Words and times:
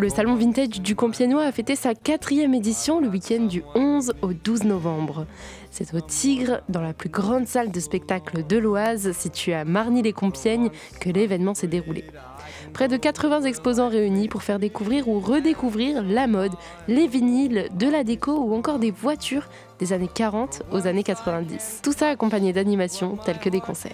Le 0.00 0.08
salon 0.08 0.34
vintage 0.34 0.80
du 0.80 0.96
Compiègnois 0.96 1.44
a 1.44 1.52
fêté 1.52 1.76
sa 1.76 1.94
quatrième 1.94 2.54
édition 2.54 3.02
le 3.02 3.08
week-end 3.08 3.42
du 3.42 3.62
11 3.74 4.14
au 4.22 4.32
12 4.32 4.64
novembre. 4.64 5.26
C'est 5.70 5.92
au 5.92 6.00
Tigre, 6.00 6.62
dans 6.70 6.80
la 6.80 6.94
plus 6.94 7.10
grande 7.10 7.46
salle 7.46 7.70
de 7.70 7.80
spectacle 7.80 8.46
de 8.46 8.56
l'Oise, 8.56 9.12
située 9.12 9.52
à 9.52 9.66
Marny-les-Compiègnes, 9.66 10.70
que 11.00 11.10
l'événement 11.10 11.52
s'est 11.52 11.66
déroulé. 11.66 12.06
Près 12.72 12.88
de 12.88 12.96
80 12.96 13.42
exposants 13.42 13.90
réunis 13.90 14.28
pour 14.28 14.42
faire 14.42 14.58
découvrir 14.58 15.06
ou 15.06 15.20
redécouvrir 15.20 16.02
la 16.02 16.26
mode, 16.26 16.54
les 16.88 17.06
vinyles, 17.06 17.68
de 17.78 17.86
la 17.86 18.02
déco 18.02 18.32
ou 18.32 18.54
encore 18.54 18.78
des 18.78 18.90
voitures 18.90 19.50
des 19.80 19.92
années 19.92 20.10
40 20.12 20.62
aux 20.72 20.86
années 20.86 21.02
90. 21.02 21.80
Tout 21.82 21.92
ça 21.92 22.08
accompagné 22.08 22.52
d'animations 22.52 23.16
telles 23.16 23.38
que 23.38 23.48
des 23.48 23.60
concerts. 23.60 23.92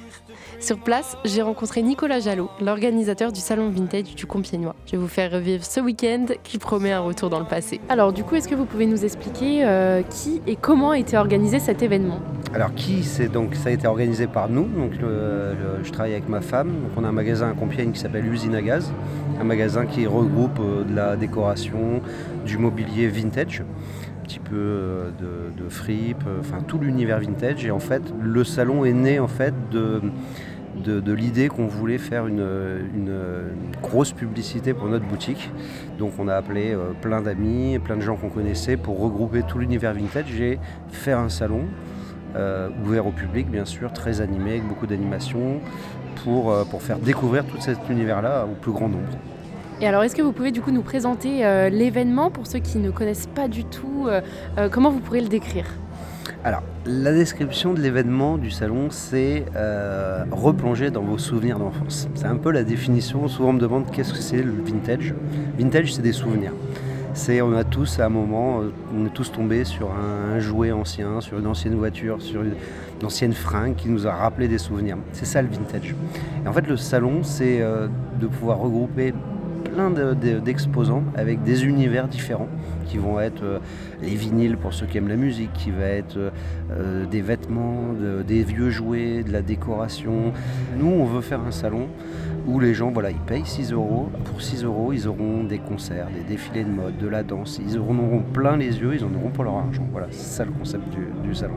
Sur 0.59 0.79
place, 0.79 1.17
j'ai 1.25 1.43
rencontré 1.43 1.83
Nicolas 1.83 2.21
Jalot, 2.21 2.51
l'organisateur 2.61 3.31
du 3.31 3.41
salon 3.41 3.71
vintage 3.71 4.15
du 4.15 4.27
Compiègnois. 4.27 4.75
Je 4.87 4.93
vais 4.93 4.99
vous 4.99 5.09
faire 5.09 5.31
revivre 5.31 5.65
ce 5.65 5.81
week-end 5.81 6.27
qui 6.43 6.59
promet 6.59 6.93
un 6.93 7.01
retour 7.01 7.31
dans 7.31 7.39
le 7.39 7.47
passé. 7.47 7.81
Alors 7.89 8.13
du 8.13 8.25
coup, 8.25 8.35
est-ce 8.35 8.49
que 8.49 8.55
vous 8.55 8.65
pouvez 8.65 8.87
nous 8.87 9.05
expliquer 9.05 9.65
euh, 9.65 10.03
qui 10.03 10.43
et 10.47 10.57
comment 10.57 10.91
a 10.91 10.99
été 10.99 11.17
organisé 11.17 11.61
cet 11.61 11.83
événement? 11.83 12.21
Alors 12.55 12.75
qui 12.75 13.05
c'est 13.05 13.29
donc 13.29 13.55
ça 13.55 13.69
a 13.69 13.73
été 13.73 13.87
organisé 13.87 14.27
par 14.27 14.49
nous. 14.49 14.65
Donc 14.65 14.93
je 14.95 15.91
travaille 15.91 16.13
avec 16.13 16.29
ma 16.29 16.41
femme. 16.41 16.73
On 16.97 17.05
a 17.05 17.09
un 17.09 17.13
magasin 17.13 17.51
à 17.51 17.53
Compiègne 17.53 17.93
qui 17.93 18.01
s'appelle 18.01 18.27
Usine 18.27 18.55
à 18.55 18.63
gaz, 18.63 18.93
un 19.41 19.45
magasin 19.45 19.87
qui 19.87 20.07
regroupe 20.07 20.59
euh, 20.61 20.85
de 20.85 20.95
la 20.95 21.17
décoration, 21.17 22.01
du 22.45 22.59
mobilier 22.59 23.09
vintage 23.09 23.63
petit 24.27 24.41
peu 24.41 24.57
euh, 24.57 25.11
de, 25.21 25.63
de 25.65 25.69
fripe, 25.69 26.25
enfin 26.41 26.59
tout 26.67 26.79
l'univers 26.79 27.21
vintage. 27.21 27.65
Et 27.65 27.71
en 27.71 27.79
fait, 27.79 28.03
le 28.21 28.45
salon 28.45 28.85
est 28.85 28.93
né 28.93 29.19
en 29.21 29.29
fait 29.29 29.55
de, 29.71 30.03
de, 30.85 31.13
l'idée 31.13 31.49
qu'on 31.49 31.67
voulait 31.67 31.99
faire 31.99 32.27
une, 32.27 32.45
grosse 33.83 34.13
publicité 34.13 34.75
pour 34.75 34.89
notre 34.89 35.07
boutique. 35.07 35.51
Donc 35.99 36.13
on 36.19 36.29
a 36.29 36.35
appelé 36.35 36.75
euh, 36.75 36.93
plein 37.01 37.23
d'amis, 37.23 37.79
plein 37.79 37.97
de 37.97 38.01
gens 38.01 38.17
qu'on 38.17 38.31
connaissait 38.31 38.77
pour 38.77 39.01
regrouper 39.01 39.43
tout 39.43 39.59
l'univers 39.59 39.95
vintage 39.95 40.41
et 40.41 40.59
faire 40.91 41.19
un 41.19 41.29
salon 41.29 41.67
euh, 42.35 42.69
ouvert 42.85 43.07
au 43.07 43.13
public 43.13 43.49
bien 43.49 43.65
sûr, 43.65 43.93
très 43.93 44.21
animé, 44.21 44.53
avec 44.53 44.67
beaucoup 44.67 44.87
d'animation, 44.87 45.61
pour, 46.25 46.53
pour 46.67 46.83
faire 46.83 46.99
découvrir 46.99 47.45
tout 47.45 47.61
cet 47.61 47.79
univers-là 47.89 48.47
au 48.47 48.55
plus 48.55 48.73
grand 48.73 48.89
nombre. 48.89 49.17
Et 49.79 49.87
alors, 49.87 50.03
est-ce 50.05 50.17
que 50.17 50.23
vous 50.23 50.33
pouvez 50.33 50.53
du 50.53 50.63
coup 50.63 50.71
nous 50.71 50.81
présenter 50.81 51.45
euh, 51.45 51.69
l'événement 51.69 52.31
pour 52.31 52.47
ceux 52.47 52.61
qui 52.61 52.79
ne 52.79 52.91
connaissent 52.91 53.27
pas 53.27 53.47
du 53.47 53.65
tout 53.65 54.07
euh, 54.07 54.23
euh, 54.57 54.71
Comment 54.71 54.91
vous 54.91 55.01
pourrez 55.01 55.21
le 55.21 55.29
décrire? 55.29 55.67
Alors, 56.45 56.63
la 56.87 57.13
description 57.13 57.75
de 57.75 57.81
l'événement 57.81 58.39
du 58.39 58.51
salon, 58.51 58.89
c'est 58.91 59.45
replonger 60.31 60.91
dans 60.91 61.03
vos 61.03 61.19
souvenirs 61.19 61.59
d'enfance. 61.59 62.09
C'est 62.15 62.27
un 62.27 62.37
peu 62.37 62.53
la 62.53 62.63
définition. 62.65 63.29
Souvent, 63.29 63.51
on 63.51 63.53
me 63.55 63.61
demande 63.61 63.91
qu'est-ce 63.91 64.15
que 64.15 64.21
c'est 64.21 64.43
le 64.43 64.53
vintage. 64.65 65.13
Vintage, 65.59 65.93
c'est 65.93 66.03
des 66.03 66.13
souvenirs. 66.13 66.53
C'est, 67.15 67.41
on 67.43 67.53
a 67.55 67.65
tous 67.65 67.99
à 67.99 68.07
un 68.07 68.11
moment, 68.11 68.61
on 68.97 69.07
est 69.07 69.13
tous 69.13 69.33
tombés 69.33 69.65
sur 69.65 69.91
un, 69.91 70.39
jouet 70.39 70.71
ancien, 70.71 71.21
sur 71.21 71.39
une 71.39 71.47
ancienne 71.47 71.75
voiture, 71.75 72.23
sur 72.23 72.43
une, 72.43 72.55
ancienne 73.03 73.33
fringue 73.33 73.75
qui 73.75 73.89
nous 73.89 74.07
a 74.07 74.13
rappelé 74.13 74.49
des 74.49 74.59
souvenirs. 74.59 74.97
C'est 75.13 75.27
ça 75.27 75.43
le 75.43 75.49
vintage. 75.49 75.95
Et 76.45 76.49
en 76.49 76.53
fait, 76.53 76.67
le 76.67 76.77
salon, 76.77 77.23
c'est 77.25 77.61
de 77.61 78.27
pouvoir 78.27 78.59
regrouper 78.59 79.13
plein 79.77 79.91
d'exposants 80.41 81.05
avec 81.17 81.43
des 81.43 81.67
univers 81.67 82.09
différents 82.09 82.49
qui 82.87 82.97
vont 82.97 83.21
être 83.21 83.43
euh, 83.43 83.59
les 84.01 84.15
vinyles 84.15 84.57
pour 84.57 84.73
ceux 84.73 84.87
qui 84.87 84.97
aiment 84.97 85.09
la 85.09 85.17
musique, 85.17 85.53
qui 85.53 85.71
va 85.71 85.85
être 85.85 86.17
euh, 86.71 87.05
des 87.05 87.21
vêtements, 87.21 87.93
des 88.27 88.43
vieux 88.43 88.71
jouets, 88.71 89.23
de 89.23 89.33
la 89.33 89.43
décoration. 89.43 90.33
Nous, 90.79 90.87
on 90.87 91.05
veut 91.05 91.21
faire 91.21 91.41
un 91.41 91.51
salon 91.51 91.89
où 92.47 92.61
les 92.61 92.75
gens, 92.75 92.91
voilà, 92.91 93.11
ils 93.11 93.21
payent 93.21 93.45
6 93.45 93.73
euros. 93.73 94.09
Pour 94.25 94.41
6 94.41 94.65
euros, 94.65 94.93
ils 94.93 95.09
auront 95.09 95.45
des 95.45 95.59
concerts, 95.59 96.09
des 96.15 96.23
défilés 96.23 96.65
de 96.65 96.71
mode, 96.71 96.97
de 96.99 97.09
la 97.09 97.23
danse. 97.23 97.61
Ils 97.67 97.79
en 97.79 97.99
auront 97.99 98.23
plein 98.33 98.57
les 98.57 98.79
yeux, 98.79 98.95
ils 98.95 99.05
en 99.05 99.13
auront 99.15 99.31
pour 99.31 99.45
leur 99.45 99.57
argent. 99.57 99.87
Voilà, 99.91 100.07
c'est 100.11 100.37
ça 100.37 100.45
le 100.45 100.53
concept 100.53 100.85
du, 101.25 101.35
salon. 101.35 101.57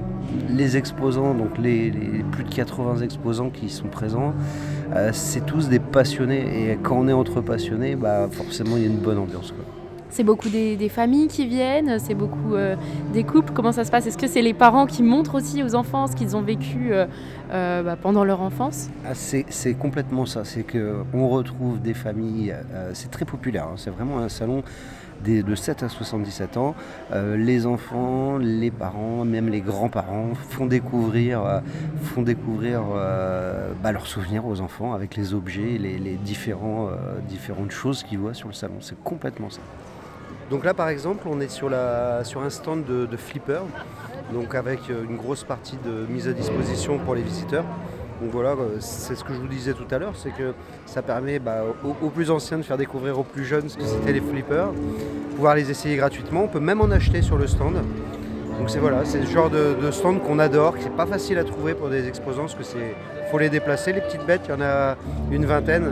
Les 0.49 0.77
exposants, 0.77 1.33
donc 1.33 1.57
les, 1.57 1.91
plus 2.31 2.43
de 2.43 2.49
80 2.49 2.97
exposants 2.97 3.49
qui 3.49 3.69
sont 3.69 3.87
présents, 3.87 4.33
euh, 4.93 5.11
c'est 5.13 5.45
tous 5.45 5.69
des 5.69 5.79
passionnés. 5.79 6.71
Et 6.71 6.77
quand 6.81 6.97
on 6.97 7.07
est 7.07 7.13
entre 7.13 7.41
passionnés, 7.41 7.95
bah, 7.95 8.27
forcément, 8.31 8.77
il 8.77 8.83
y 8.83 8.85
a 8.85 8.89
une 8.89 8.99
bonne 8.99 9.19
ambiance. 9.19 9.53
C'est 10.09 10.23
beaucoup 10.23 10.49
des, 10.49 10.89
familles 10.89 11.27
qui 11.27 11.45
viennent, 11.45 11.99
c'est 11.99 12.15
beaucoup 12.15 12.55
euh, 12.55 12.75
des 13.13 13.23
couples. 13.23 13.53
Comment 13.53 13.71
ça 13.71 13.85
se 13.85 13.91
passe? 13.91 14.07
Est-ce 14.07 14.17
que 14.17 14.27
c'est 14.27 14.41
les 14.41 14.55
parents 14.55 14.87
qui 14.87 15.03
montrent 15.03 15.35
aussi 15.35 15.63
aux 15.63 15.75
enfants 15.75 16.07
ce 16.07 16.15
qu'ils 16.15 16.35
ont 16.35 16.41
vécu 16.41 16.91
euh, 16.91 17.05
euh, 17.51 17.83
bah, 17.83 17.95
pendant 17.95 18.23
leur 18.23 18.41
enfance? 18.41 18.89
Ah, 19.05 19.13
C'est 19.13 19.73
complètement 19.75 20.25
ça. 20.25 20.43
C'est 20.45 20.63
qu'on 20.63 21.27
retrouve 21.27 21.79
des 21.79 21.93
familles. 21.93 22.55
c'est 22.93 23.11
très 23.11 23.25
populaire. 23.25 23.65
Hein. 23.65 23.75
c'est 23.77 23.91
vraiment 23.91 24.19
un 24.19 24.29
salon 24.29 24.63
de 25.25 25.55
7 25.55 25.83
à 25.83 25.89
77 25.89 26.57
ans. 26.57 26.75
les 27.13 27.65
enfants, 27.65 28.37
les 28.37 28.71
parents, 28.71 29.25
même 29.25 29.49
les 29.49 29.61
grands-parents 29.61 30.33
font 30.49 30.65
découvrir, 30.65 31.61
font 32.01 32.23
découvrir 32.23 32.81
bah, 33.83 33.91
leurs 33.91 34.07
souvenirs 34.07 34.47
aux 34.47 34.61
enfants 34.61 34.93
avec 34.93 35.15
les 35.15 35.33
objets, 35.33 35.77
les, 35.77 35.99
les 35.99 36.15
différentes 36.15 37.71
choses 37.71 38.01
qu'ils 38.03 38.19
voient 38.19 38.33
sur 38.33 38.47
le 38.47 38.53
salon. 38.53 38.75
C'est 38.79 39.01
complètement 39.03 39.49
ça. 39.49 39.61
Donc 40.49 40.65
là 40.65 40.73
par 40.73 40.89
exemple 40.89 41.27
on 41.29 41.39
est 41.39 41.49
sur, 41.49 41.71
un 41.71 42.49
stand 42.49 42.83
de, 42.85 43.17
flipper, 43.17 43.61
donc 44.33 44.55
avec 44.55 44.79
euh, 44.89 45.03
une 45.07 45.15
grosse 45.15 45.43
partie 45.43 45.77
de 45.85 46.11
mise 46.11 46.27
à 46.27 46.33
disposition 46.33 46.97
pour 46.97 47.15
les 47.15 47.21
visiteurs. 47.21 47.65
Donc 48.21 48.31
voilà, 48.31 48.49
euh, 48.49 48.77
c'est 48.79 49.15
ce 49.15 49.23
que 49.23 49.33
je 49.33 49.39
vous 49.39 49.47
disais 49.47 49.73
tout 49.73 49.87
à 49.91 49.97
l'heure, 49.97 50.13
c'est 50.15 50.31
que 50.31 50.53
ça 50.85 51.01
permet 51.01 51.39
bah, 51.39 51.63
aux, 51.83 52.09
plus 52.09 52.31
anciens 52.31 52.57
de 52.57 52.63
faire 52.63 52.77
découvrir 52.77 53.17
aux 53.17 53.23
plus 53.23 53.45
jeunes 53.45 53.69
ce 53.69 53.77
que 53.77 53.83
c'était 53.83 54.11
les 54.11 54.21
flippers, 54.21 54.71
pouvoir 55.35 55.55
les 55.55 55.69
essayer 55.71 55.95
gratuitement. 55.95 56.43
On 56.43 56.47
peut 56.47 56.59
même 56.59 56.81
en 56.81 56.91
acheter 56.91 57.21
sur 57.21 57.37
le 57.37 57.47
stand. 57.47 57.75
Donc 57.75 58.69
c'est 58.69 58.79
voilà, 58.79 59.05
c'est 59.05 59.19
le 59.19 59.27
genre 59.27 59.49
de, 59.49 59.91
stand 59.91 60.21
qu'on 60.21 60.39
adore, 60.39 60.77
qui 60.77 60.83
n'est 60.83 60.95
pas 60.95 61.05
facile 61.05 61.37
à 61.37 61.45
trouver 61.45 61.75
pour 61.75 61.87
des 61.89 62.07
exposants, 62.09 62.41
parce 62.41 62.55
que 62.55 62.63
c'est 62.63 62.95
faut 63.31 63.37
les 63.37 63.49
déplacer. 63.49 63.93
Les 63.93 64.01
petites 64.01 64.25
bêtes, 64.25 64.41
il 64.45 64.49
y 64.49 64.53
en 64.53 64.61
a 64.61 64.97
une 65.31 65.45
vingtaine, 65.45 65.85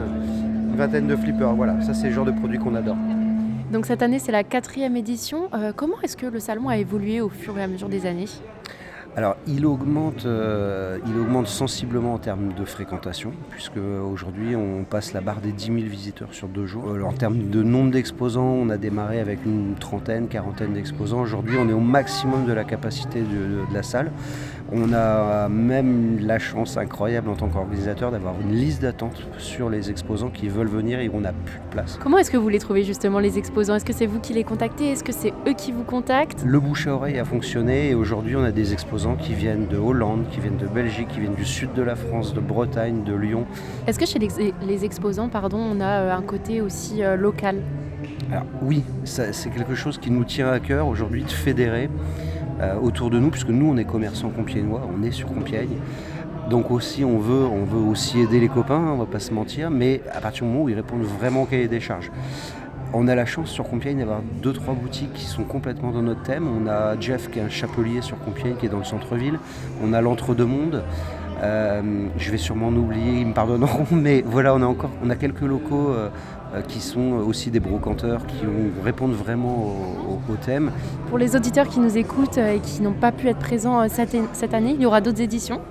une 0.72 0.76
vingtaine 0.76 1.08
de 1.08 1.16
flippers. 1.16 1.54
Voilà, 1.54 1.80
ça 1.82 1.94
c'est 1.94 2.08
le 2.08 2.14
genre 2.14 2.26
de 2.26 2.32
produit 2.32 2.58
qu'on 2.58 2.76
adore. 2.76 2.98
Donc 3.72 3.86
cette 3.86 4.02
année, 4.02 4.20
c'est 4.20 4.32
la 4.32 4.44
quatrième 4.44 4.96
édition. 4.96 5.50
Euh, 5.54 5.74
comment 5.76 6.00
est-ce 6.02 6.16
que 6.16 6.26
le 6.26 6.40
salon 6.40 6.70
a 6.70 6.78
évolué 6.78 7.20
au 7.20 7.28
fur 7.28 7.58
et 7.58 7.64
à 7.64 7.68
mesure 7.68 7.90
des 7.90 8.06
années? 8.06 8.28
Alors, 9.18 9.36
il 9.48 9.66
augmente, 9.66 10.26
euh, 10.26 11.00
il 11.08 11.20
augmente 11.20 11.48
sensiblement 11.48 12.14
en 12.14 12.18
termes 12.20 12.54
de 12.54 12.64
fréquentation, 12.66 13.34
puisque 13.50 13.78
aujourd'hui 13.78 14.56
on 14.56 14.84
passe 14.84 15.12
la 15.12 15.22
barre 15.22 15.42
des 15.42 15.52
10 15.52 15.66
000 15.66 15.78
visiteurs 15.80 16.34
sur 16.34 16.48
deux 16.48 16.68
jours. 16.68 16.88
Euh, 16.90 17.02
en 17.02 17.14
termes 17.14 17.50
de 17.50 17.64
nombre 17.64 17.92
d'exposants, 17.92 18.46
on 18.46 18.70
a 18.70 18.78
démarré 18.78 19.20
avec 19.20 19.40
une 19.44 19.74
trentaine, 19.74 20.28
quarantaine 20.28 20.74
d'exposants. 20.74 21.20
Aujourd'hui, 21.20 21.58
on 21.60 21.68
est 21.68 21.74
au 21.74 21.80
maximum 21.80 22.46
de 22.46 22.54
la 22.54 22.64
capacité 22.64 23.22
de 23.22 23.74
la 23.74 23.82
salle. 23.82 24.12
On 24.74 24.92
a 24.92 25.48
même 25.48 26.20
la 26.20 26.40
chance 26.40 26.76
incroyable 26.76 27.30
en 27.30 27.36
tant 27.36 27.48
qu'organisateur 27.48 28.12
d'avoir 28.12 28.34
une 28.42 28.54
liste 28.54 28.82
d'attente 28.82 29.26
sur 29.38 29.70
les 29.70 29.90
exposants 29.90 30.30
qui 30.30 30.50
veulent 30.50 30.68
venir 30.68 31.00
et 31.00 31.08
où 31.08 31.14
on 31.16 31.22
n'a 31.22 31.32
plus 31.32 31.60
de 31.60 31.72
place. 31.72 31.98
Comment 32.04 32.18
est-ce 32.18 32.30
que 32.30 32.36
vous 32.36 32.50
les 32.50 32.60
trouvez 32.60 32.84
justement 32.84 33.20
les 33.20 33.38
exposants? 33.38 33.76
Est-ce 33.76 33.86
que 33.86 33.94
c'est 33.94 34.06
vous 34.06 34.20
qui 34.20 34.34
les 34.34 34.44
contactez? 34.44 34.92
Est-ce 34.92 35.06
que 35.06 35.14
c'est 35.14 35.34
eux 35.48 35.54
qui 35.54 35.72
vous 35.72 35.84
contactent? 35.84 36.44
Le 36.46 36.60
bouche 36.60 36.88
à 36.88 36.96
oreille 36.96 37.18
a 37.18 37.24
fonctionné 37.24 37.92
et 37.92 37.96
aujourd'hui 37.96 38.36
on 38.36 38.44
a 38.44 38.52
des 38.52 38.74
exposants 38.74 39.16
qui 39.16 39.34
viennent 39.34 39.68
de 39.68 39.78
Hollande, 39.78 40.26
qui 40.32 40.42
viennent 40.42 40.58
de 40.58 40.68
Belgique, 40.68 41.08
qui 41.08 41.22
viennent 41.22 41.36
du 41.36 41.46
sud 41.46 41.74
de 41.74 41.82
la 41.82 41.96
France, 41.96 42.34
de 42.34 42.42
Bretagne, 42.42 43.04
de 43.06 43.16
Lyon. 43.16 43.46
Est-ce 43.88 43.98
que 43.98 44.06
chez 44.06 44.20
les, 44.20 44.86
exposants, 44.86 45.30
pardon, 45.30 45.60
on 45.60 45.80
a 45.80 46.02
euh, 46.02 46.14
un 46.14 46.22
côté 46.22 46.60
aussi 46.60 47.04
euh, 47.04 47.16
local? 47.16 47.62
Alors 48.30 48.46
oui, 48.62 48.84
c'est 49.06 49.50
quelque 49.50 49.76
chose 49.76 49.98
qui 49.98 50.12
nous 50.12 50.26
tient 50.26 50.50
à 50.50 50.60
cœur 50.60 50.88
aujourd'hui 50.88 51.24
de 51.24 51.32
fédérer. 51.32 51.90
Euh, 52.60 52.76
autour 52.82 53.10
de 53.12 53.20
nous, 53.20 53.30
puisque 53.30 53.50
nous, 53.50 53.70
on 53.70 53.78
est 53.78 53.86
commerçants 53.86 54.30
compiègnois, 54.30 54.82
on 54.92 55.04
est 55.04 55.12
sur 55.12 55.28
Compiègne. 55.28 55.78
Donc 56.50 56.72
aussi, 56.72 57.04
on 57.04 57.20
veut, 57.20 57.46
on 57.46 57.66
veut 57.66 57.82
aussi 57.82 58.20
aider 58.20 58.40
les 58.40 58.48
copains, 58.48 58.80
on 58.80 58.98
va 58.98 59.06
pas 59.06 59.20
se 59.20 59.34
mentir, 59.34 59.70
mais 59.70 60.02
à 60.12 60.22
partir 60.22 60.44
du 60.44 60.52
moment 60.52 60.64
où 60.64 60.70
ils 60.70 60.76
répondent 60.76 61.04
vraiment 61.04 61.44
au 61.44 61.46
cahier 61.46 61.68
des 61.68 61.80
charges. 61.80 62.10
On 62.94 63.08
a 63.10 63.16
la 63.16 63.26
chance 63.26 63.50
sur 63.50 63.70
Compiègne 63.70 64.00
d'avoir 64.00 64.22
deux 64.42 64.54
trois 64.54 64.74
boutiques 64.74 65.14
qui 65.14 65.26
sont 65.26 65.44
complètement 65.44 65.92
dans 65.92 66.02
notre 66.02 66.24
thème. 66.24 66.48
On 66.48 66.68
a 66.68 66.98
Jeff 67.00 67.30
qui 67.30 67.40
est 67.40 67.42
un 67.42 67.50
chapelier 67.50 68.02
sur 68.02 68.18
Compiègne 68.20 68.56
qui 68.56 68.66
est 68.66 68.70
dans 68.70 68.78
le 68.78 68.86
centre-ville. 68.86 69.40
On 69.84 69.92
a 69.92 70.00
l'entre-deux-mondes. 70.00 70.84
Euh, 71.42 71.82
je 72.18 72.32
vais 72.32 72.38
sûrement 72.38 72.68
en 72.68 72.76
oublier, 72.76 73.20
ils 73.20 73.28
me 73.28 73.34
pardonneront, 73.34 73.86
mais 73.92 74.24
voilà, 74.26 74.56
on 74.56 74.62
a 74.62 74.66
encore 74.66 74.90
on 75.04 75.10
a 75.10 75.16
quelques 75.16 75.42
locaux 75.42 75.90
euh, 75.90 76.10
euh, 76.54 76.62
qui 76.62 76.80
sont 76.82 77.14
aussi 77.28 77.52
des 77.52 77.60
brocanteurs 77.60 78.26
qui 78.26 78.38
répondent 78.84 79.14
vraiment 79.14 79.76
au, 80.30 80.36
thème. 80.46 80.72
Pour 81.10 81.18
les 81.18 81.36
auditeurs 81.36 81.68
qui 81.68 81.80
nous 81.80 81.98
écoutent 81.98 82.38
et 82.38 82.60
qui 82.60 82.82
n'ont 82.82 82.94
pas 82.94 83.12
pu 83.12 83.28
être 83.28 83.40
présents 83.40 83.88
cette 83.90 84.54
année, 84.54 84.74
il 84.76 84.82
y 84.82 84.86
aura 84.86 85.02
d'autres 85.02 85.22
éditions 85.22 85.62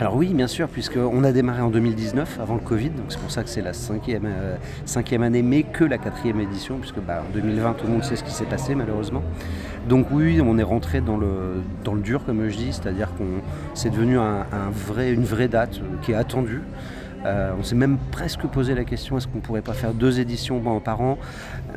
alors 0.00 0.16
oui, 0.16 0.32
bien 0.32 0.46
sûr, 0.46 0.66
puisqu'on 0.66 1.24
a 1.24 1.30
démarré 1.30 1.60
en 1.60 1.68
2019, 1.68 2.38
avant 2.40 2.54
le 2.54 2.62
Covid, 2.62 2.88
donc 2.88 3.04
c'est 3.10 3.20
pour 3.20 3.30
ça 3.30 3.42
que 3.42 3.50
c'est 3.50 3.60
la 3.60 3.74
cinquième, 3.74 4.26
cinquième, 4.86 5.22
année, 5.22 5.42
mais 5.42 5.62
que 5.62 5.84
la 5.84 5.98
quatrième 5.98 6.40
édition, 6.40 6.78
puisque 6.78 7.00
bah, 7.00 7.22
en 7.28 7.34
2020, 7.34 7.74
tout 7.74 7.86
le 7.86 7.92
monde 7.92 8.04
sait 8.04 8.16
ce 8.16 8.24
qui 8.24 8.30
s'est 8.30 8.46
passé 8.46 8.74
malheureusement. 8.74 9.22
Donc 9.90 10.06
oui, 10.10 10.40
on 10.42 10.56
est 10.56 10.62
rentré 10.62 11.02
dans 11.02 11.18
le, 11.18 11.62
dans 11.84 11.92
le 11.92 12.00
dur, 12.00 12.24
comme 12.24 12.48
je 12.48 12.56
dis, 12.56 12.72
c'est-à-dire 12.72 13.08
qu'on 13.18 13.42
c'est 13.74 13.90
devenu 13.90 14.16
une 14.16 15.24
vraie 15.24 15.48
date 15.48 15.82
qui 16.00 16.12
est 16.12 16.16
attendue. 16.16 16.62
Euh, 17.26 17.52
on 17.58 17.62
s'est 17.62 17.74
même 17.74 17.98
presque 18.10 18.46
posé 18.46 18.74
la 18.74 18.84
question 18.84 19.18
est-ce 19.18 19.28
qu'on 19.28 19.36
ne 19.36 19.42
pourrait 19.42 19.60
pas 19.60 19.74
faire 19.74 19.92
deux 19.92 20.20
éditions 20.20 20.60
par 20.80 21.00
an? 21.00 21.18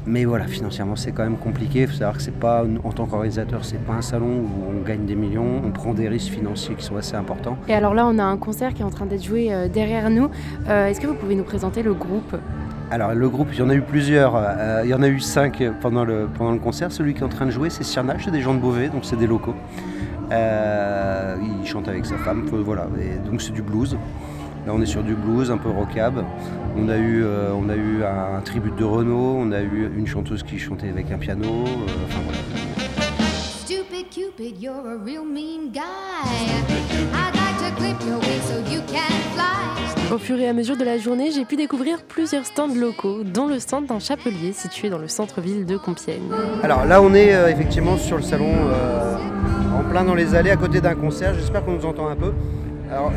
Mais 0.06 0.25
voilà, 0.25 0.45
financièrement 0.48 0.95
c'est 0.95 1.12
quand 1.12 1.24
même 1.24 1.38
compliqué. 1.38 1.81
Il 1.81 1.88
faut 1.88 1.94
savoir 1.94 2.16
que 2.16 2.24
c'est 2.24 2.31
pas, 2.31 2.63
en 2.84 2.92
tant 2.92 3.06
qu'organisateur, 3.06 3.66
c'est 3.66 3.84
pas 3.84 3.94
un 3.94 4.01
salon 4.01 4.28
où 4.28 4.78
on 4.78 4.81
gagne 4.81 5.06
des 5.06 5.16
millions, 5.16 5.62
on 5.66 5.72
prend 5.72 5.94
des 5.94 6.07
risques 6.07 6.31
financiers 6.31 6.75
qui 6.75 6.86
sont 6.86 6.95
assez 6.95 7.16
importants. 7.16 7.57
Et 7.68 7.74
alors 7.74 7.94
là, 7.94 8.07
on 8.07 8.18
a 8.19 8.24
un 8.24 8.38
concert 8.38 8.74
qui 8.74 8.81
est 8.81 8.86
en 8.86 8.90
train 8.90 9.06
d'être 9.06 9.24
joué 9.24 9.54
euh, 9.54 9.68
derrière 9.68 10.10
nous. 10.10 10.30
Euh, 10.68 10.88
est-ce 10.88 11.01
que 11.01 11.07
vous 11.07 11.16
pouvez 11.16 11.36
nous 11.36 11.44
présenter 11.44 11.84
le 11.84 11.94
groupe? 11.94 12.36
Alors 12.92 13.13
le 13.13 13.28
groupe, 13.28 13.50
il 13.54 13.60
y 13.60 13.62
en 13.62 13.69
a 13.69 13.75
eu 13.75 13.81
plusieurs, 13.81 14.40
il 14.84 14.90
y 14.90 14.94
en 14.94 15.01
a 15.01 15.07
eu 15.07 15.19
cinq 15.19 15.63
pendant 15.81 16.04
le, 16.06 16.28
pendant 16.38 16.51
le 16.51 16.60
concert. 16.60 16.92
Celui 16.92 17.16
qui 17.16 17.22
est 17.22 17.24
en 17.24 17.30
train 17.30 17.48
de 17.48 17.51
jouer, 17.51 17.72
c'est 17.72 17.84
Cyrnage, 17.84 18.25
c'est 18.25 18.31
des 18.31 18.42
gens 18.42 18.54
de 18.54 18.60
Beauvais, 18.60 18.90
donc 18.90 19.04
c'est 19.04 19.16
des 19.16 19.25
locaux. 19.25 19.56
il 20.30 21.66
chante 21.66 21.88
avec 21.88 22.06
sa 22.06 22.18
femme, 22.18 22.44
voilà, 22.45 22.88
et 23.00 23.18
donc 23.28 23.42
c'est 23.42 23.54
du 23.54 23.63
blues. 23.63 23.98
Là, 24.65 24.71
on 24.74 24.81
est 24.81 24.86
sur 24.86 25.04
du 25.04 25.13
blues, 25.13 25.51
un 25.51 25.57
peu 25.57 25.69
rockab. 25.69 26.24
On 26.77 26.88
a 26.88 26.95
eu, 26.95 27.21
euh, 27.24 27.51
on 27.54 27.68
a 27.68 27.75
eu 27.75 28.04
un, 28.04 28.39
tribut 28.42 28.71
de 28.71 28.86
Renault, 28.86 29.36
on 29.39 29.51
a 29.51 29.62
eu 29.62 29.92
une 29.95 30.07
chanteuse 30.07 30.42
qui 30.42 30.57
chantait 30.57 30.88
avec 30.88 31.12
un 31.12 31.18
piano. 31.18 31.44
Euh, 31.44 32.06
enfin, 32.07 32.21
voilà. 32.24 32.39
Au 40.13 40.18
fur 40.18 40.39
et 40.39 40.48
à 40.48 40.54
mesure 40.54 40.77
de 40.77 40.83
la 40.86 40.98
journée, 40.98 41.31
j'ai 41.31 41.44
pu 41.44 41.57
découvrir 41.57 42.04
plusieurs 42.04 42.45
stands 42.45 42.74
locaux, 42.74 43.24
dont 43.24 43.48
le 43.48 43.59
stand 43.59 43.88
d'un 43.88 44.00
chapelier 44.00 44.54
situé 44.54 44.89
dans 44.89 44.98
le 44.98 45.09
centre-ville 45.09 45.66
de 45.66 45.75
Compiègne. 45.75 46.30
Alors 46.62 46.86
là, 46.86 47.01
on 47.01 47.13
est 47.13 47.36
euh, 47.36 47.50
effectivement 47.50 47.98
sur 47.98 48.16
le 48.16 48.24
salon, 48.24 48.54
en 49.77 49.83
plein 49.89 50.06
dans 50.06 50.16
les 50.16 50.36
allées, 50.36 50.51
à 50.51 50.56
côté 50.56 50.80
d'un 50.80 50.95
concert. 50.95 51.33
J'espère 51.33 51.66
qu'on 51.66 51.74
nous 51.74 51.86
entend 51.86 52.07
un 52.07 52.16
peu. 52.16 52.31
Alors, 52.89 53.12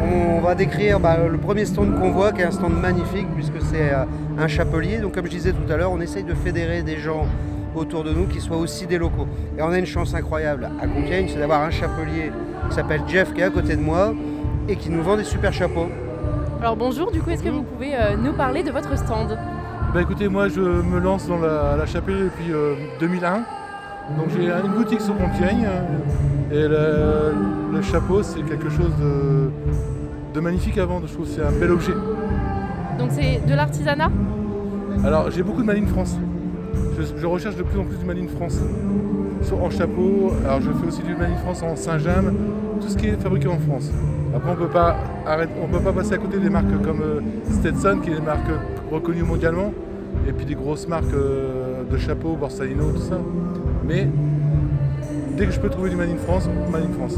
on 0.00 0.40
va 0.40 0.54
décrire 0.54 1.00
bah, 1.00 1.16
le 1.30 1.38
premier 1.38 1.64
stand 1.64 1.98
qu'on 1.98 2.10
voit, 2.10 2.32
qui 2.32 2.42
est 2.42 2.44
un 2.44 2.50
stand 2.50 2.74
magnifique, 2.80 3.26
puisque 3.34 3.60
c'est 3.60 3.92
euh, 3.92 4.04
un 4.38 4.48
chapelier. 4.48 4.98
Donc, 4.98 5.14
comme 5.14 5.26
je 5.26 5.30
disais 5.30 5.52
tout 5.52 5.70
à 5.72 5.76
l'heure, 5.76 5.92
on 5.92 6.00
essaye 6.00 6.24
de 6.24 6.34
fédérer 6.34 6.82
des 6.82 6.98
gens 6.98 7.26
autour 7.74 8.04
de 8.04 8.12
nous 8.12 8.26
qui 8.26 8.40
soient 8.40 8.56
aussi 8.56 8.86
des 8.86 8.98
locaux. 8.98 9.26
Et 9.58 9.62
on 9.62 9.68
a 9.68 9.78
une 9.78 9.86
chance 9.86 10.14
incroyable 10.14 10.68
à 10.80 10.86
Compiègne, 10.86 11.28
c'est 11.28 11.38
d'avoir 11.38 11.62
un 11.62 11.70
chapelier 11.70 12.30
qui 12.68 12.74
s'appelle 12.74 13.02
Jeff, 13.06 13.32
qui 13.34 13.40
est 13.40 13.44
à 13.44 13.50
côté 13.50 13.76
de 13.76 13.82
moi, 13.82 14.14
et 14.68 14.76
qui 14.76 14.90
nous 14.90 15.02
vend 15.02 15.16
des 15.16 15.24
super 15.24 15.52
chapeaux. 15.52 15.88
Alors 16.60 16.76
bonjour, 16.76 17.10
du 17.10 17.20
coup, 17.20 17.30
est-ce 17.30 17.42
que 17.42 17.50
vous 17.50 17.62
pouvez 17.62 17.94
euh, 17.94 18.16
nous 18.16 18.32
parler 18.32 18.62
de 18.62 18.70
votre 18.70 18.96
stand? 18.96 19.38
Bah 19.94 20.02
écoutez, 20.02 20.28
moi 20.28 20.48
je 20.48 20.60
me 20.60 20.98
lance 20.98 21.26
dans 21.28 21.38
la, 21.38 21.86
chapelier 21.86 22.24
depuis 22.24 22.52
2001. 23.00 23.44
Euh, 24.10 24.16
Donc 24.16 24.28
j'ai 24.30 24.48
une 24.48 24.72
boutique 24.72 25.00
sur 25.00 25.16
Compiègne 25.16 25.66
et 26.52 26.68
le, 26.68 27.82
chapeau 27.82 28.22
c'est 28.22 28.42
quelque 28.42 28.70
chose 28.70 28.92
de, 30.34 30.40
magnifique 30.40 30.78
à 30.78 30.84
vendre, 30.84 31.06
je 31.06 31.12
trouve 31.14 31.26
c'est 31.26 31.42
un 31.42 31.52
bel 31.52 31.70
objet. 31.70 31.92
Donc 32.98 33.10
c'est 33.10 33.40
de 33.46 33.54
l'artisanat? 33.54 34.10
Alors 35.04 35.30
j'ai 35.30 35.42
beaucoup 35.42 35.62
de 35.62 35.66
Maline 35.66 35.86
France. 35.86 36.16
Je, 36.98 37.26
recherche 37.26 37.56
de 37.56 37.62
plus 37.62 37.78
en 37.78 37.84
plus 37.84 37.96
du 37.96 38.04
Maline 38.04 38.28
France. 38.28 38.58
En 39.62 39.70
chapeau, 39.70 40.32
alors 40.44 40.60
je 40.60 40.70
fais 40.72 40.86
aussi 40.86 41.02
du 41.02 41.14
Maline 41.14 41.36
France 41.36 41.62
en 41.62 41.76
Saint-James, 41.76 42.34
tout 42.80 42.88
ce 42.88 42.96
qui 42.96 43.06
est 43.06 43.20
fabriqué 43.20 43.48
en 43.48 43.58
France. 43.58 43.90
Après 44.34 44.50
on 44.50 44.56
peut 44.56 44.68
pas 44.68 44.96
arrêter, 45.26 45.52
on 45.62 45.68
peut 45.68 45.80
pas 45.80 45.92
passer 45.92 46.14
à 46.14 46.18
côté 46.18 46.38
des 46.38 46.50
marques 46.50 46.82
comme 46.82 47.00
euh, 47.00 47.20
Stetson 47.50 48.00
qui 48.02 48.10
est 48.10 48.14
des 48.14 48.20
marques 48.20 48.50
reconnues 48.90 49.22
mondialement, 49.22 49.72
et 50.28 50.32
puis 50.32 50.46
des 50.46 50.54
grosses 50.54 50.88
marques 50.88 51.12
euh, 51.12 51.84
de 51.84 51.96
chapeaux, 51.96 52.36
Borsalino, 52.36 52.92
tout 52.92 53.00
ça. 53.00 53.20
Mais 53.84 54.08
dès 55.36 55.46
que 55.46 55.52
je 55.52 55.60
peux 55.60 55.70
trouver 55.70 55.90
du 55.90 55.96
Made 55.96 56.10
in 56.10 56.16
France, 56.16 56.48
Made 56.70 56.84
in 56.84 56.92
France. 56.92 57.16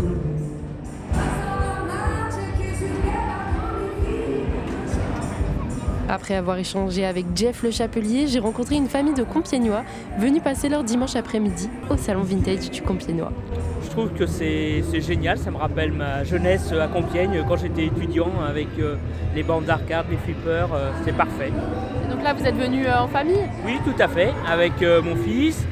Après 6.10 6.34
avoir 6.34 6.56
échangé 6.56 7.04
avec 7.04 7.26
Jeff 7.34 7.62
le 7.62 7.70
Chapelier, 7.70 8.28
j'ai 8.28 8.38
rencontré 8.38 8.76
une 8.76 8.88
famille 8.88 9.12
de 9.12 9.24
Compiègnois 9.24 9.84
venus 10.18 10.42
passer 10.42 10.70
leur 10.70 10.82
dimanche 10.82 11.16
après-midi 11.16 11.68
au 11.90 11.98
salon 11.98 12.22
vintage 12.22 12.70
du 12.70 12.80
Compiègnois. 12.80 13.32
Je 13.84 13.90
trouve 13.90 14.10
que 14.14 14.26
c'est 14.26 14.82
génial, 15.02 15.36
ça 15.36 15.50
me 15.50 15.58
rappelle 15.58 15.92
ma 15.92 16.24
jeunesse 16.24 16.72
à 16.72 16.88
Compiègne 16.88 17.44
quand 17.46 17.58
j'étais 17.58 17.86
étudiant 17.86 18.30
avec 18.48 18.68
euh, 18.78 18.96
les 19.34 19.42
bandes 19.42 19.66
d'arcade, 19.66 20.06
les 20.10 20.16
flippers, 20.16 20.72
euh, 20.72 20.90
c'est 21.04 21.14
parfait. 21.14 21.52
Donc 22.18 22.26
là 22.26 22.34
vous 22.34 22.44
êtes 22.44 22.56
venu 22.56 22.84
euh, 22.84 22.98
en 22.98 23.06
famille 23.06 23.46
Oui 23.64 23.78
tout 23.84 23.94
à 24.02 24.08
fait, 24.08 24.34
avec 24.44 24.72
mon 25.04 25.14
fils, 25.14 25.64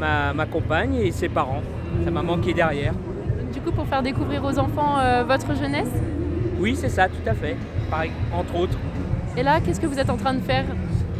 ma, 0.00 0.46
compagne 0.46 0.94
et 0.94 1.12
ses 1.12 1.28
parents. 1.28 1.60
Ça 2.02 2.10
m'a 2.10 2.22
manqué 2.22 2.54
derrière. 2.54 2.94
Du 3.52 3.60
coup, 3.60 3.70
pour 3.70 3.86
faire 3.86 4.02
découvrir 4.02 4.42
aux 4.42 4.58
enfants 4.58 4.98
euh, 4.98 5.24
votre 5.24 5.54
jeunesse 5.54 5.90
Oui, 6.58 6.74
c'est 6.74 6.88
ça, 6.88 7.06
tout 7.08 7.28
à 7.28 7.34
fait. 7.34 7.56
Pareil, 7.90 8.12
entre 8.32 8.56
autres. 8.56 8.78
Et 9.36 9.42
là, 9.42 9.60
qu'est-ce 9.60 9.78
que 9.78 9.86
vous 9.86 9.98
êtes 9.98 10.08
en 10.08 10.16
train 10.16 10.32
de 10.32 10.40
faire 10.40 10.64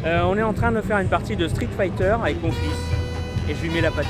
euh, 0.07 0.23
On 0.25 0.39
est 0.39 0.43
en 0.43 0.55
train 0.55 0.73
de 0.73 0.81
faire 0.81 0.99
une 0.99 1.09
partie 1.09 1.37
de 1.37 1.47
Street 1.47 1.69
Fighter 1.77 2.17
avec 2.23 2.43
mon 2.43 2.51
fils. 2.51 3.51
Et 3.51 3.55
je 3.55 3.63
lui 3.63 3.69
mets 3.69 3.83
la 3.83 3.91
pâtée. 3.91 4.09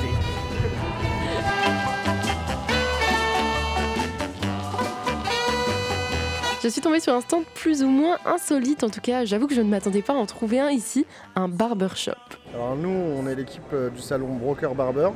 Je 6.64 6.70
suis 6.70 6.80
tombée 6.80 6.98
sur 6.98 7.12
un 7.12 7.20
stand 7.20 7.44
plus 7.54 7.82
ou 7.82 7.88
moins 7.88 8.16
insolite, 8.24 8.84
en 8.84 8.88
tout 8.88 9.02
cas, 9.02 9.26
j'avoue 9.26 9.46
que 9.46 9.54
je 9.54 9.60
ne 9.60 9.68
m'attendais 9.68 10.00
pas 10.00 10.14
à 10.14 10.16
en 10.16 10.24
trouver 10.24 10.60
un 10.60 10.70
ici, 10.70 11.04
un 11.36 11.46
barbershop. 11.46 12.12
Alors 12.54 12.74
nous, 12.74 12.88
on 12.88 13.26
est 13.26 13.34
l'équipe 13.34 13.60
euh, 13.74 13.90
du 13.90 14.00
salon 14.00 14.28
Broker 14.28 14.74
Barber. 14.74 15.10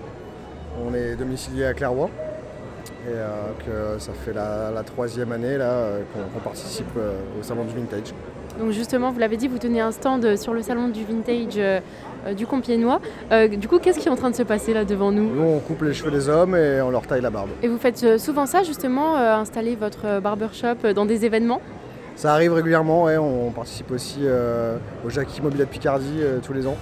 On 0.87 0.93
est 0.93 1.17
domicilié 1.17 1.65
à 1.65 1.73
Clairvoy. 1.73 2.11
Et 3.07 3.13
euh, 3.13 3.33
que 3.65 3.99
ça 3.99 4.13
fait 4.13 4.35
la, 4.35 4.83
troisième 4.85 5.33
année 5.33 5.57
là, 5.57 5.71
euh, 5.71 6.03
qu'on, 6.13 6.39
participe 6.41 6.95
au 7.41 7.43
salon 7.43 7.65
du 7.65 7.73
vintage. 7.73 8.13
Donc 8.59 8.73
justement, 8.73 9.11
vous 9.11 9.19
l'avez 9.19 9.37
dit, 9.37 9.49
vous 9.49 9.59
tenez 9.59 9.81
un 9.81 9.93
stand 9.93 10.37
sur 10.37 10.53
le 10.53 10.63
salon 10.63 10.89
du 10.89 11.05
vintage 11.05 11.83
du 12.37 12.47
Compiègnois. 12.47 13.01
du 13.51 13.69
coup, 13.69 13.79
qu'est-ce 13.79 13.99
qui 13.99 14.09
est 14.09 14.11
en 14.11 14.17
train 14.17 14.31
de 14.31 14.37
se 14.37 14.43
passer 14.43 14.75
là 14.75 14.85
devant 14.85 15.13
nous? 15.13 15.33
Nous, 15.33 15.43
on 15.43 15.59
coupe 15.61 15.83
les 15.83 15.95
cheveux 15.95 16.11
des 16.11 16.29
hommes 16.29 16.57
et 16.57 16.83
on 16.83 16.91
leur 16.91 17.07
taille 17.07 17.21
la 17.21 17.31
barbe. 17.31 17.51
Et 17.63 17.69
vous 17.69 17.79
faites 17.79 18.19
souvent 18.19 18.47
ça, 18.47 18.63
justement, 18.65 19.17
installer 19.17 19.77
votre 19.77 20.21
barbershop 20.21 20.93
dans 20.95 21.07
des 21.07 21.25
événements? 21.25 21.61
Ça 22.17 22.33
arrive 22.33 22.53
régulièrement, 22.53 23.05
on 23.05 23.51
participe 23.53 23.93
aussi 23.93 24.21
au 25.07 25.11
Jackie 25.11 25.41
Mobile 25.41 25.61
de 25.61 25.65
Picardie 25.65 26.21
tous 26.43 26.53
les 26.53 26.67
ans. 26.67 26.77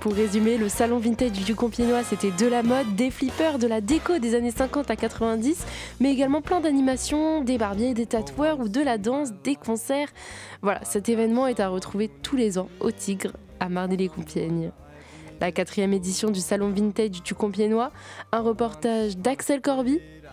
Pour 0.00 0.14
résumer, 0.14 0.56
le 0.56 0.70
salon 0.70 0.98
vintage 0.98 1.32
du 1.32 1.54
Compiègnois, 1.54 2.02
c'était 2.02 2.30
de 2.30 2.46
la 2.46 2.62
mode, 2.62 2.96
des 2.96 3.10
flippers, 3.10 3.58
de 3.58 3.66
la 3.66 3.82
déco 3.82 4.18
des 4.18 4.34
années 4.34 4.50
50 4.50 4.90
à 4.90 4.96
90, 4.96 5.66
mais 6.00 6.10
également 6.10 6.40
plein 6.40 6.60
d'animations, 6.60 7.44
des 7.44 7.58
barbiers, 7.58 7.92
des 7.92 8.06
tatoueurs 8.06 8.60
ou 8.60 8.70
de 8.70 8.80
la 8.80 8.96
danse, 8.96 9.32
des 9.44 9.56
concerts. 9.56 10.08
Voilà, 10.62 10.82
cet 10.86 11.10
événement 11.10 11.46
est 11.46 11.60
à 11.60 11.68
retrouver 11.68 12.08
tous 12.22 12.34
les 12.34 12.56
ans 12.56 12.68
au 12.80 12.90
Tigre, 12.90 13.32
à 13.60 13.68
Marny-les-Compiègnes. 13.68 14.70
La 15.38 15.52
quatrième 15.52 15.92
édition 15.92 16.30
du 16.30 16.40
salon 16.40 16.70
vintage 16.70 17.22
du 17.22 17.34
Compiègnois, 17.34 17.90
un 18.32 18.40
reportage 18.40 19.18
d'Axel 19.18 19.60
Corby 19.60 20.00